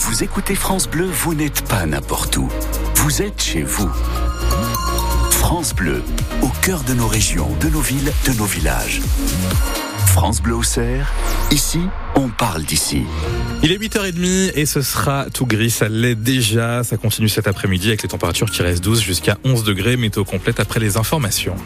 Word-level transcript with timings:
vous 0.00 0.24
écoutez 0.24 0.54
France 0.54 0.88
Bleu, 0.88 1.04
vous 1.04 1.34
n'êtes 1.34 1.68
pas 1.68 1.84
n'importe 1.84 2.34
où. 2.38 2.48
Vous 2.96 3.20
êtes 3.20 3.42
chez 3.42 3.62
vous. 3.62 3.90
France 5.30 5.74
Bleu, 5.74 6.02
au 6.40 6.48
cœur 6.62 6.82
de 6.84 6.94
nos 6.94 7.06
régions, 7.06 7.50
de 7.60 7.68
nos 7.68 7.80
villes, 7.80 8.10
de 8.26 8.32
nos 8.32 8.46
villages. 8.46 9.02
France 10.06 10.40
Bleu 10.40 10.54
au 10.54 10.62
Cerf, 10.62 11.12
ici, 11.50 11.80
on 12.14 12.28
parle 12.28 12.64
d'ici. 12.64 13.04
Il 13.62 13.72
est 13.72 13.76
8h30 13.76 14.52
et 14.54 14.64
ce 14.64 14.80
sera 14.80 15.26
tout 15.32 15.44
gris, 15.44 15.70
ça 15.70 15.90
l'est 15.90 16.14
déjà. 16.14 16.82
Ça 16.82 16.96
continue 16.96 17.28
cet 17.28 17.46
après-midi 17.46 17.88
avec 17.88 18.02
les 18.02 18.08
températures 18.08 18.50
qui 18.50 18.62
restent 18.62 18.82
12 18.82 19.02
jusqu'à 19.02 19.36
11 19.44 19.64
degrés. 19.64 19.98
Météo 19.98 20.24
complète 20.24 20.60
après 20.60 20.80
les 20.80 20.96
informations. 20.96 21.56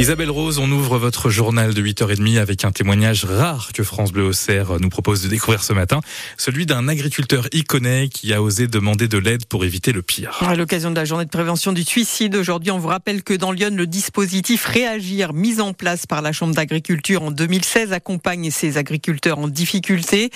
Isabelle 0.00 0.30
Rose, 0.30 0.58
on 0.58 0.70
ouvre 0.72 0.98
votre 0.98 1.30
journal 1.30 1.72
de 1.72 1.80
8h30 1.80 2.38
avec 2.40 2.64
un 2.64 2.72
témoignage 2.72 3.24
rare 3.24 3.70
que 3.72 3.84
France 3.84 4.10
Bleu 4.10 4.24
Auxerre 4.24 4.80
nous 4.80 4.88
propose 4.88 5.22
de 5.22 5.28
découvrir 5.28 5.62
ce 5.62 5.72
matin, 5.72 6.00
celui 6.36 6.66
d'un 6.66 6.88
agriculteur 6.88 7.46
iconé 7.52 8.08
qui 8.08 8.34
a 8.34 8.42
osé 8.42 8.66
demander 8.66 9.06
de 9.06 9.18
l'aide 9.18 9.46
pour 9.46 9.64
éviter 9.64 9.92
le 9.92 10.02
pire. 10.02 10.38
À 10.40 10.56
l'occasion 10.56 10.90
de 10.90 10.96
la 10.96 11.04
journée 11.04 11.24
de 11.24 11.30
prévention 11.30 11.72
du 11.72 11.84
suicide, 11.84 12.34
aujourd'hui, 12.34 12.72
on 12.72 12.78
vous 12.78 12.88
rappelle 12.88 13.22
que 13.22 13.34
dans 13.34 13.52
Lyon, 13.52 13.70
le 13.76 13.86
dispositif 13.86 14.64
Réagir, 14.64 15.32
mis 15.32 15.60
en 15.60 15.72
place 15.72 16.06
par 16.06 16.22
la 16.22 16.32
Chambre 16.32 16.54
d'agriculture 16.54 17.22
en 17.22 17.30
2016, 17.30 17.92
accompagne 17.92 18.50
ces 18.50 18.78
agriculteurs 18.78 19.38
en 19.38 19.46
difficulté. 19.46 20.30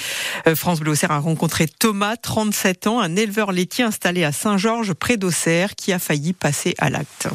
Euh, 0.46 0.54
France 0.54 0.78
Bleu 0.78 0.92
Auxerre 0.92 1.10
a 1.10 1.18
rencontré 1.18 1.66
Thomas, 1.66 2.16
37 2.16 2.86
ans, 2.86 3.00
un 3.00 3.16
éleveur 3.16 3.50
laitier 3.50 3.82
installé 3.82 4.22
à 4.22 4.30
Saint-Georges, 4.30 4.94
près 4.94 5.16
d'Auxerre, 5.16 5.74
qui 5.74 5.92
a 5.92 5.98
failli 5.98 6.32
passer 6.32 6.74
à 6.78 6.90
l'acte. 6.90 7.28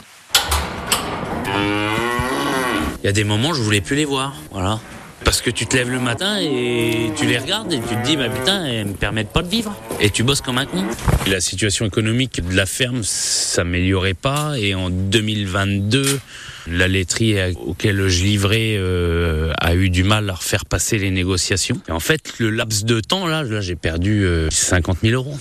Il 3.04 3.08
y 3.08 3.10
a 3.10 3.12
des 3.12 3.26
moments, 3.26 3.54
je 3.54 3.62
voulais 3.62 3.82
plus 3.82 3.98
les 3.98 4.06
voir. 4.06 4.34
Voilà. 4.52 4.80
Parce 5.26 5.42
que 5.42 5.50
tu 5.50 5.66
te 5.66 5.76
lèves 5.76 5.90
le 5.90 6.00
matin 6.00 6.38
et 6.40 7.12
tu 7.18 7.26
les 7.26 7.38
regardes 7.38 7.74
et 7.74 7.80
tu 7.82 7.96
te 7.96 8.06
dis, 8.06 8.16
bah 8.16 8.30
putain, 8.30 8.64
elles 8.64 8.88
me 8.88 8.94
permettent 8.94 9.34
pas 9.34 9.42
de 9.42 9.50
vivre. 9.50 9.76
Et 10.00 10.10
tu 10.10 10.24
bosses 10.24 10.40
comme 10.40 10.58
un 10.58 10.66
con. 10.66 10.86
La 11.28 11.42
situation 11.42 11.86
économique 11.86 12.42
de 12.48 12.56
la 12.56 12.66
ferme 12.66 13.04
s'améliorait 13.04 14.14
pas 14.14 14.58
et 14.58 14.74
en 14.74 14.90
2022, 14.90 16.18
la 16.68 16.88
laiterie 16.88 17.36
auquel 17.66 18.08
je 18.08 18.24
livrais 18.24 18.76
euh, 18.78 19.52
a 19.60 19.76
eu 19.76 19.90
du 19.90 20.06
mal 20.06 20.30
à 20.30 20.36
refaire 20.36 20.64
passer 20.64 20.98
les 20.98 21.12
négociations. 21.12 21.82
Et 21.90 21.92
en 21.92 22.00
fait, 22.00 22.36
le 22.40 22.52
laps 22.52 22.86
de 22.86 23.02
temps, 23.02 23.28
là, 23.28 23.44
là 23.44 23.60
j'ai 23.60 23.76
perdu 23.76 24.24
euh, 24.24 24.50
50 24.50 25.00
000 25.04 25.14
euros 25.14 25.38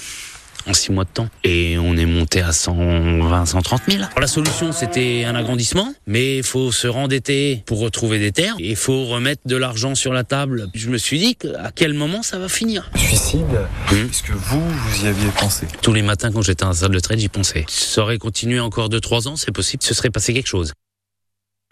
en 0.67 0.75
six 0.75 0.93
mois 0.93 1.05
de 1.05 1.11
temps. 1.11 1.29
Et 1.45 1.77
on 1.79 1.97
est 1.97 2.07
monté 2.07 2.41
à 2.41 2.53
120, 2.53 3.47
130 3.47 3.83
000. 3.89 4.03
Alors, 4.03 4.21
la 4.21 4.27
solution, 4.27 4.73
c'était 4.73 5.25
un 5.25 5.35
agrandissement, 5.35 5.93
mais 6.07 6.39
il 6.39 6.43
faut 6.43 6.73
se 6.73 6.87
rendetter 6.87 7.63
pour 7.67 7.81
retrouver 7.81 8.19
des 8.19 8.33
terres. 8.33 8.55
Il 8.59 8.77
faut 8.77 9.05
remettre 9.07 9.43
de 9.47 9.57
l'argent 9.57 9.95
sur 9.95 10.13
la 10.13 10.25
table. 10.25 10.69
Je 10.75 10.89
me 10.89 10.99
suis 10.99 11.19
dit 11.19 11.37
à 11.59 11.71
quel 11.73 11.95
moment 11.95 12.23
ça 12.23 12.39
va 12.39 12.49
finir? 12.49 12.91
Suicide, 12.97 13.47
est-ce 13.93 14.23
que 14.23 14.33
vous, 14.33 14.61
vous 14.61 15.05
y 15.05 15.09
aviez 15.09 15.29
pensé 15.39 15.67
Tous 15.83 15.93
les 15.93 16.03
matins, 16.03 16.31
quand 16.33 16.43
j'étais 16.43 16.65
en 16.65 16.73
salle 16.73 16.93
de 16.93 17.01
trade, 17.01 17.19
j'y 17.19 17.29
pensais. 17.29 17.65
Ça 17.69 18.03
aurait 18.03 18.19
continué 18.19 18.61
encore 18.61 18.89
2-3 18.89 19.29
ans, 19.29 19.37
c'est 19.37 19.53
possible, 19.53 19.83
ce 19.83 19.95
serait 19.95 20.11
passé 20.11 20.33
quelque 20.35 20.49
chose 20.49 20.73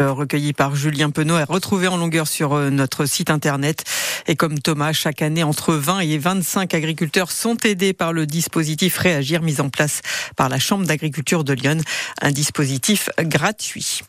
recueilli 0.01 0.53
par 0.53 0.75
Julien 0.75 1.11
Penaud 1.11 1.39
est 1.39 1.45
retrouvé 1.45 1.87
en 1.89 1.97
longueur 1.97 2.27
sur 2.27 2.55
notre 2.71 3.07
site 3.07 3.31
internet. 3.31 3.85
Et 4.27 4.37
comme 4.37 4.59
Thomas, 4.59 4.93
chaque 4.93 5.23
année, 5.23 5.43
entre 5.43 5.75
20 5.75 6.01
et 6.01 6.19
25 6.19 6.75
agriculteurs 6.75 7.31
sont 7.31 7.57
aidés 7.65 7.93
par 7.93 8.13
le 8.13 8.27
dispositif 8.27 8.99
Réagir 8.99 9.43
mis 9.43 9.61
en 9.61 9.69
place 9.69 10.01
par 10.37 10.49
la 10.49 10.59
Chambre 10.59 10.87
d'agriculture 10.87 11.45
de 11.45 11.53
Lyon, 11.53 11.79
un 12.21 12.31
dispositif 12.31 13.11
gratuit. 13.19 14.03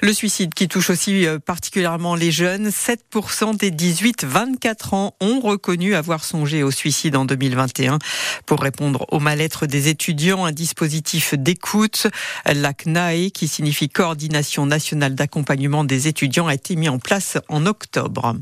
Le 0.00 0.12
suicide 0.12 0.54
qui 0.54 0.68
touche 0.68 0.90
aussi 0.90 1.26
particulièrement 1.44 2.14
les 2.14 2.30
jeunes. 2.30 2.68
7% 2.68 3.56
des 3.56 3.70
18-24 3.70 4.94
ans 4.94 5.14
ont 5.20 5.40
reconnu 5.40 5.94
avoir 5.94 6.24
songé 6.24 6.62
au 6.62 6.70
suicide 6.70 7.16
en 7.16 7.24
2021. 7.24 7.98
Pour 8.46 8.60
répondre 8.60 9.06
au 9.10 9.20
mal-être 9.20 9.66
des 9.66 9.88
étudiants, 9.88 10.44
un 10.44 10.52
dispositif 10.52 11.34
d'écoute, 11.34 12.06
la 12.46 12.72
CNAE, 12.72 13.30
qui 13.30 13.48
signifie 13.48 13.88
Coordination 13.88 14.66
nationale 14.66 15.14
d'accompagnement 15.14 15.84
des 15.84 16.08
étudiants, 16.08 16.46
a 16.46 16.54
été 16.54 16.76
mis 16.76 16.88
en 16.88 16.98
place 16.98 17.38
en 17.48 17.66
octobre. 17.66 18.36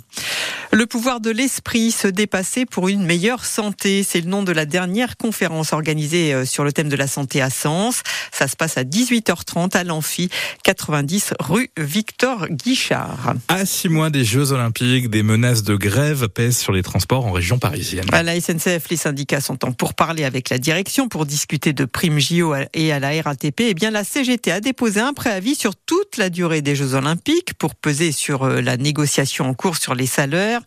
Le 0.70 0.86
pouvoir 0.86 1.20
de 1.20 1.30
l'esprit, 1.30 1.90
se 1.90 2.08
dépasser 2.08 2.66
pour 2.66 2.88
une 2.88 3.04
meilleure 3.04 3.44
santé. 3.44 4.02
C'est 4.02 4.20
le 4.20 4.28
nom 4.28 4.42
de 4.42 4.52
la 4.52 4.66
dernière 4.66 5.16
conférence 5.16 5.72
organisée 5.72 6.44
sur 6.44 6.62
le 6.62 6.72
thème 6.72 6.88
de 6.88 6.96
la 6.96 7.06
santé 7.06 7.40
à 7.40 7.50
Sens. 7.50 8.02
Ça 8.32 8.48
se 8.48 8.56
passe 8.56 8.76
à 8.76 8.84
18h30 8.84 9.76
à 9.76 9.84
l'Amphi 9.84 10.28
90 10.64 11.34
rue 11.38 11.70
Victor 11.76 12.48
Guichard. 12.48 13.34
À 13.48 13.66
six 13.66 13.88
mois 13.88 14.10
des 14.10 14.24
Jeux 14.24 14.52
Olympiques, 14.52 15.10
des 15.10 15.22
menaces 15.22 15.62
de 15.62 15.76
grève 15.76 16.28
pèsent 16.28 16.58
sur 16.58 16.72
les 16.72 16.82
transports 16.82 17.26
en 17.26 17.32
région 17.32 17.58
parisienne. 17.58 18.06
À 18.12 18.22
la 18.22 18.40
SNCF, 18.40 18.88
les 18.90 18.96
syndicats 18.96 19.40
sont 19.40 19.64
en 19.64 19.72
pourparlers 19.72 20.24
avec 20.24 20.50
la 20.50 20.58
direction 20.58 21.08
pour 21.08 21.26
discuter 21.26 21.72
de 21.72 21.84
primes 21.84 22.18
JO 22.18 22.54
et 22.74 22.92
à 22.92 23.00
la 23.00 23.10
RATP. 23.22 23.60
Eh 23.60 23.74
bien, 23.74 23.90
la 23.90 24.04
CGT 24.04 24.50
a 24.50 24.60
déposé 24.60 25.00
un 25.00 25.12
préavis 25.12 25.54
sur 25.54 25.76
toute 25.76 26.16
la 26.16 26.30
durée 26.30 26.62
des 26.62 26.74
Jeux 26.74 26.94
Olympiques 26.94 27.54
pour 27.54 27.74
peser 27.74 28.12
sur 28.12 28.46
la 28.48 28.76
négociation 28.76 29.48
en 29.48 29.54
cours 29.54 29.76
sur 29.76 29.94
les 29.94 30.06
salaires. 30.06 30.60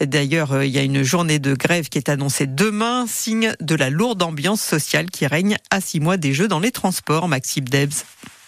D'ailleurs, 0.00 0.62
il 0.62 0.70
y 0.70 0.78
a 0.78 0.82
une 0.82 1.02
journée 1.02 1.38
de 1.38 1.54
grève 1.54 1.88
qui 1.88 1.98
est 1.98 2.08
annoncée 2.08 2.46
demain, 2.46 3.06
signe 3.06 3.54
de 3.60 3.74
la 3.74 3.90
lourde 3.90 4.22
ambiance 4.22 4.60
sociale 4.60 5.10
qui 5.10 5.26
règne 5.26 5.56
à 5.70 5.80
six 5.80 6.00
mois 6.00 6.16
des 6.16 6.32
Jeux 6.32 6.48
dans 6.48 6.60
les 6.60 6.70
transports. 6.70 7.28
Maxime 7.28 7.68
Debs. 7.68 8.04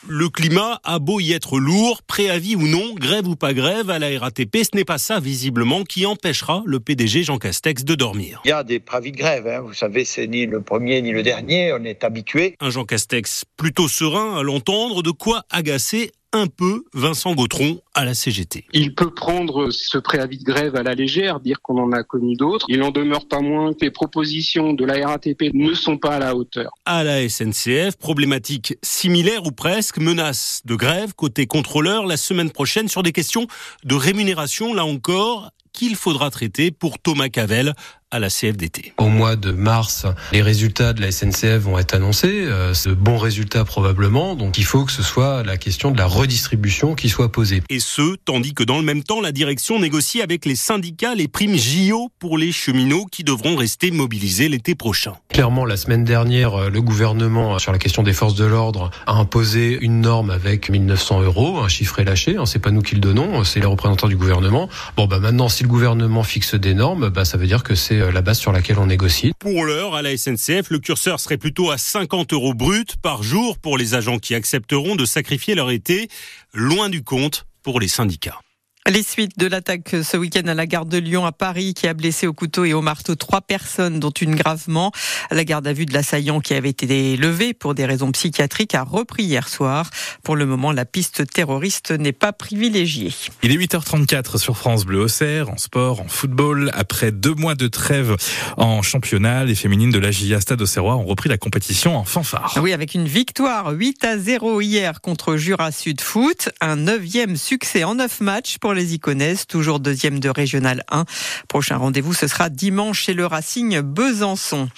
Le 0.09 0.29
climat 0.29 0.81
a 0.85 1.01
beau 1.01 1.19
y 1.19 1.33
être 1.33 1.59
lourd, 1.59 2.01
préavis 2.03 2.55
ou 2.55 2.69
non, 2.69 2.95
grève 2.95 3.27
ou 3.27 3.35
pas 3.35 3.53
grève, 3.53 3.91
à 3.91 3.99
la 3.99 4.17
RATP, 4.17 4.59
ce 4.59 4.77
n'est 4.77 4.85
pas 4.85 4.99
ça 4.99 5.19
visiblement 5.19 5.83
qui 5.83 6.07
empêchera 6.07 6.63
le 6.65 6.79
PDG 6.79 7.25
Jean 7.25 7.39
Castex 7.39 7.83
de 7.83 7.97
dormir. 7.97 8.41
Il 8.45 8.51
y 8.51 8.53
a 8.53 8.63
des 8.63 8.79
préavis 8.79 9.11
de 9.11 9.17
grève, 9.17 9.49
hein. 9.49 9.63
vous 9.63 9.75
savez, 9.75 10.05
c'est 10.05 10.29
ni 10.29 10.47
le 10.47 10.61
premier 10.61 11.03
ni 11.03 11.11
le 11.11 11.25
dernier, 11.25 11.73
on 11.73 11.83
est 11.83 12.05
habitué. 12.05 12.55
Un 12.61 12.71
Jean 12.71 12.85
Castex 12.85 13.45
plutôt 13.57 13.89
serein 13.89 14.39
à 14.39 14.45
l'entendre, 14.45 15.03
de 15.03 15.11
quoi 15.11 15.43
agacer 15.51 16.13
un 16.33 16.47
peu 16.47 16.85
Vincent 16.93 17.35
Gautron 17.35 17.81
à 17.95 18.05
la 18.05 18.15
CGT. 18.15 18.67
Il 18.73 18.95
peut 18.95 19.13
prendre 19.13 19.71
ce 19.71 19.99
préavis 19.99 20.39
de 20.39 20.45
grève 20.45 20.77
à 20.77 20.83
la 20.83 20.95
légère, 20.95 21.41
dire 21.41 21.61
qu'on 21.63 21.79
en 21.79 21.93
a 21.93 22.03
connu 22.03 22.35
d'autres. 22.35 22.67
Il 22.69 22.81
n'en 22.81 22.91
demeure 22.91 23.27
pas 23.27 23.41
moins 23.41 23.73
que 23.73 23.85
les 23.85 23.91
propositions 23.91 24.73
de 24.73 24.85
la 24.85 25.07
RATP 25.07 25.55
ne 25.55 25.75
sont 25.75 25.99
pas 25.99 26.17
à 26.17 26.19
la 26.19 26.35
hauteur. 26.35 26.73
À 26.85 27.05
la 27.05 27.29
SNCF, 27.29 27.97
problématique 27.99 28.77
similaire 28.83 29.47
ou 29.47 29.53
presque, 29.53 29.99
menace 29.99 30.63
de 30.65 30.75
grève 30.75 31.15
côté 31.15 31.47
contrôleur 31.47 32.07
la 32.07 32.17
semaine 32.17 32.51
prochaine 32.51 32.89
sur 32.89 33.03
des 33.03 33.13
questions 33.13 33.47
de 33.85 33.95
rémunération, 33.95 34.75
là 34.75 34.85
encore, 34.85 35.51
qu'il 35.73 35.95
faudra 35.95 36.31
traiter 36.31 36.71
pour 36.71 36.99
Thomas 36.99 37.29
Cavel 37.29 37.75
à 38.13 38.21
la 38.21 38.29
CFDT. 38.31 38.93
Au 38.99 39.09
mois 39.09 39.35
de 39.35 39.51
mars, 39.51 40.07
les 40.33 40.41
résultats 40.41 40.93
de 40.93 41.01
la 41.01 41.11
SNCF 41.11 41.59
vont 41.59 41.77
être 41.77 41.93
annoncés, 41.93 42.45
euh, 42.45 42.73
de 42.87 42.95
bons 42.95 43.19
résultats 43.19 43.65
probablement, 43.65 44.37
donc 44.37 44.59
il 44.59 44.65
faut 44.65 44.85
que 44.85 44.93
ce 44.93 45.03
soit 45.03 45.43
la 45.43 45.57
question 45.57 45.91
de 45.91 45.99
la 45.99 46.07
redistribution 46.07 46.95
qui 46.95 47.09
soit 47.09 47.33
posée. 47.33 47.65
Et 47.69 47.81
ce, 47.81 48.15
tandis 48.25 48.55
que 48.55 48.63
dans 48.63 48.79
le 48.79 48.85
même 48.85 49.03
temps, 49.03 49.21
la 49.21 49.33
direction 49.33 49.81
négocie 49.81 50.23
avec 50.23 50.45
les 50.47 50.55
syndicats 50.55 51.17
les 51.17 51.27
primes 51.27 51.57
JO 51.57 52.11
pour 52.21 52.39
les 52.39 52.53
cheminots 52.53 53.07
qui 53.11 53.25
devront 53.25 53.57
rester 53.57 53.91
mobilisés 53.91 54.49
l'été 54.49 54.77
prochain. 54.77 55.15
Clairement, 55.29 55.65
la 55.65 55.77
semaine 55.77 56.05
dernière, 56.05 56.71
le 56.71 56.81
gouvernement, 56.81 57.59
sur 57.59 57.73
la 57.73 57.79
question 57.79 58.05
des 58.05 58.13
forces 58.13 58.37
de 58.37 58.45
l'ordre, 58.45 58.93
a 59.07 59.15
imposé 59.15 59.79
une 59.81 60.01
norme 60.01 60.31
avec 60.31 60.71
1900 60.71 61.23
euros, 61.23 61.59
un 61.59 61.69
chiffre 61.69 61.99
est 61.99 62.05
lâché, 62.05 62.37
hein, 62.37 62.47
c'est 62.47 62.61
pas 62.61 62.71
nous 62.71 62.83
qui 62.83 62.95
le 62.95 63.01
donnons, 63.01 63.43
c'est 63.43 63.59
les 63.59 63.67
représentants 63.67 64.09
du 64.09 64.17
gouvernement. 64.17 64.69
Bon, 64.97 65.07
bah 65.07 65.19
maintenant, 65.19 65.49
si 65.49 65.65
le 65.65 65.69
gouvernement 65.69 66.23
fixe 66.23 66.55
des 66.55 66.75
normes, 66.75 67.09
bah 67.09 67.25
ça 67.25 67.37
veut 67.37 67.49
dire 67.49 67.65
que 67.65 67.75
c'est 67.75 67.96
la 67.99 68.23
base 68.23 68.39
sur 68.39 68.53
laquelle 68.53 68.79
on 68.79 68.87
négocie. 68.87 69.33
Pour 69.39 69.65
l'heure, 69.65 69.95
à 69.95 70.03
la 70.03 70.17
SNCF, 70.17 70.71
le 70.71 70.79
curseur 70.79 71.21
serait 71.21 71.37
plutôt 71.37 71.71
à 71.71 71.79
50 71.79 72.33
euros 72.33 72.55
brut 72.55 72.97
par 72.97 73.23
jour 73.23 73.59
pour 73.59 73.79
les 73.79 73.95
agents 73.95 74.19
qui 74.19 74.35
accepteront 74.35 74.97
de 74.97 75.05
sacrifier 75.05 75.55
leur 75.55 75.71
été, 75.71 76.09
loin 76.53 76.89
du 76.89 77.03
compte 77.03 77.47
pour 77.63 77.81
les 77.81 77.89
syndicats. 77.89 78.41
Les 78.89 79.03
suites 79.03 79.37
de 79.37 79.49
l'attaque 79.49 79.97
ce 80.05 80.17
week-end 80.17 80.47
à 80.47 80.55
la 80.55 80.65
gare 80.65 80.87
de 80.87 80.97
Lyon 80.97 81.27
à 81.27 81.33
Paris 81.33 81.75
qui 81.75 81.89
a 81.89 81.95
blessé 81.95 82.29
au 82.29 82.33
couteau 82.33 82.65
et 82.65 82.73
au 82.73 82.83
marteau 82.83 83.17
trois 83.17 83.41
personnes 83.41 83.99
dont 83.99 84.11
une 84.11 84.37
gravement. 84.37 84.93
La 85.33 85.45
garde 85.45 85.67
à 85.67 85.73
vue 85.73 85.87
de 85.87 85.93
l'assaillant 85.93 86.39
qui 86.39 86.55
avait 86.55 86.69
été 86.69 87.17
levée 87.17 87.53
pour 87.53 87.75
des 87.75 87.85
raisons 87.85 88.13
psychiatriques 88.13 88.77
a 88.77 88.85
repris 88.85 89.25
hier 89.25 89.49
soir. 89.49 89.91
Pour 90.23 90.37
le 90.37 90.47
moment, 90.47 90.71
la 90.71 90.85
piste 90.85 91.29
terroriste 91.33 91.91
n'est 91.91 92.13
pas 92.13 92.33
privilégiée. 92.33 93.13
Il 93.43 93.51
est 93.51 93.57
8h34 93.57 94.39
sur 94.39 94.57
France 94.57 94.85
Bleu 94.85 95.01
Auxerre, 95.01 95.51
en 95.51 95.57
sport, 95.57 96.01
en 96.01 96.07
football. 96.07 96.71
Après 96.73 97.11
deux 97.11 97.35
mois 97.35 97.57
de 97.57 97.67
trêve 97.67 98.15
en 98.57 98.83
championnat, 98.83 99.45
les 99.45 99.57
féminines 99.57 99.91
de 99.91 99.99
la 99.99 100.13
GIA 100.13 100.41
Stade 100.41 100.63
Auxerrois 100.63 100.95
ont 100.95 101.07
repris 101.07 101.29
la 101.29 101.39
compétition 101.39 101.97
en 101.97 102.05
fanfare. 102.05 102.57
Oui, 102.63 102.73
avec 102.73 102.95
une 102.95 103.09
victoire 103.09 103.73
8 103.73 104.05
à 104.05 104.17
0 104.17 104.61
hier 104.61 105.01
contre 105.01 105.37
Jura 105.37 105.73
Sud 105.73 106.01
Foot. 106.01 106.51
Un 106.61 106.77
neuvième 106.77 107.37
succès 107.37 107.83
en 107.83 107.97
neuf 107.97 108.21
matchs 108.21 108.59
pour 108.59 108.76
les 108.77 108.95
Iconaises, 108.95 109.47
toujours 109.47 109.81
deuxième 109.81 110.21
de 110.21 110.29
Régional 110.29 110.85
1. 110.91 111.05
Prochain 111.49 111.79
rendez-vous, 111.79 112.15
ce 112.15 112.29
sera 112.29 112.51
dimanche 112.51 113.01
chez 113.01 113.15
le 113.15 113.27
Racing 113.27 113.81
Besançon. 113.81 114.69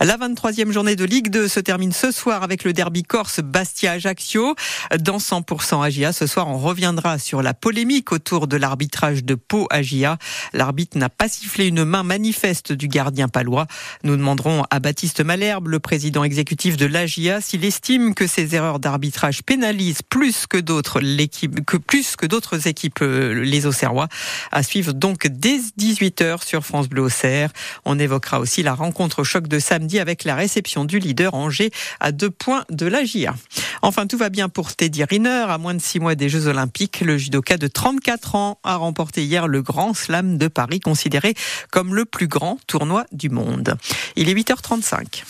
La 0.00 0.16
23e 0.16 0.70
journée 0.70 0.94
de 0.94 1.04
Ligue 1.04 1.28
2 1.28 1.48
se 1.48 1.58
termine 1.58 1.92
ce 1.92 2.12
soir 2.12 2.44
avec 2.44 2.62
le 2.62 2.72
derby 2.72 3.02
corse 3.02 3.40
Bastia-Ajaccio. 3.40 4.54
Dans 5.00 5.18
100% 5.18 5.84
Agia, 5.84 6.12
ce 6.12 6.28
soir, 6.28 6.46
on 6.46 6.56
reviendra 6.56 7.18
sur 7.18 7.42
la 7.42 7.52
polémique 7.52 8.12
autour 8.12 8.46
de 8.46 8.56
l'arbitrage 8.56 9.24
de 9.24 9.34
Pau-Agia. 9.34 10.18
L'arbitre 10.52 10.96
n'a 10.98 11.08
pas 11.08 11.28
sifflé 11.28 11.66
une 11.66 11.84
main 11.84 12.04
manifeste 12.04 12.72
du 12.72 12.86
gardien 12.86 13.26
palois. 13.26 13.66
Nous 14.04 14.16
demanderons 14.16 14.62
à 14.70 14.78
Baptiste 14.78 15.20
Malherbe, 15.20 15.66
le 15.66 15.80
président 15.80 16.22
exécutif 16.22 16.76
de 16.76 16.86
l'Agia, 16.86 17.40
s'il 17.40 17.64
estime 17.64 18.14
que 18.14 18.28
ces 18.28 18.54
erreurs 18.54 18.78
d'arbitrage 18.78 19.42
pénalisent 19.42 20.02
plus 20.02 20.46
que 20.46 20.58
d'autres 20.58 21.00
l'équipe, 21.00 21.64
que 21.64 21.76
plus 21.76 22.14
que 22.14 22.26
d'autres 22.26 22.68
équipes, 22.68 23.02
euh, 23.02 23.34
les 23.48 23.66
Auxerrois. 23.66 24.08
À 24.52 24.62
suivre 24.62 24.92
donc 24.92 25.26
dès 25.26 25.58
18h 25.78 26.44
sur 26.46 26.64
France 26.64 26.88
Bleu 26.88 27.02
Auxerre. 27.02 27.50
On 27.84 27.98
évoquera 27.98 28.40
aussi 28.40 28.62
la 28.62 28.74
rencontre 28.74 29.24
choc 29.24 29.48
de 29.48 29.58
samedi 29.58 29.98
avec 29.98 30.24
la 30.24 30.34
réception 30.34 30.84
du 30.84 30.98
leader 30.98 31.34
Angers 31.34 31.70
à 32.00 32.12
deux 32.12 32.30
points 32.30 32.64
de 32.70 32.86
la 32.86 33.04
GIA. 33.04 33.34
Enfin, 33.82 34.06
tout 34.06 34.18
va 34.18 34.28
bien 34.28 34.48
pour 34.48 34.74
Teddy 34.74 35.04
Riner. 35.04 35.46
À 35.48 35.58
moins 35.58 35.74
de 35.74 35.80
six 35.80 36.00
mois 36.00 36.14
des 36.14 36.28
Jeux 36.28 36.46
Olympiques, 36.46 37.00
le 37.00 37.16
judoka 37.16 37.56
de 37.56 37.66
34 37.66 38.34
ans 38.34 38.58
a 38.64 38.76
remporté 38.76 39.24
hier 39.24 39.48
le 39.48 39.62
Grand 39.62 39.94
Slam 39.94 40.38
de 40.38 40.48
Paris, 40.48 40.80
considéré 40.80 41.34
comme 41.70 41.94
le 41.94 42.04
plus 42.04 42.28
grand 42.28 42.58
tournoi 42.66 43.04
du 43.12 43.30
monde. 43.30 43.74
Il 44.16 44.28
est 44.28 44.34
8h35. 44.34 45.24